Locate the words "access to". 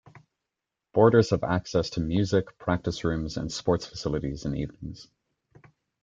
1.43-1.99